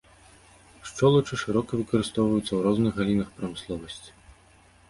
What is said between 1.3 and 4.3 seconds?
шырока выкарыстоўваюцца ў розных галінах прамысловасці.